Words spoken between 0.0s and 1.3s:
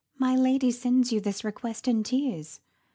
My lady sends you